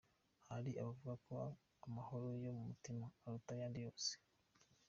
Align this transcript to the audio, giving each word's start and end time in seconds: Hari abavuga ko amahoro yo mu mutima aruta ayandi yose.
Hari 0.49 0.71
abavuga 0.81 1.13
ko 1.25 1.35
amahoro 1.87 2.27
yo 2.43 2.51
mu 2.57 2.63
mutima 2.69 3.05
aruta 3.25 3.51
ayandi 3.53 3.79
yose. 3.85 4.11